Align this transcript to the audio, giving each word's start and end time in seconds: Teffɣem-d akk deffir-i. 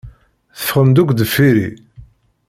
Teffɣem-d 0.57 0.97
akk 1.01 1.11
deffir-i. 1.13 1.69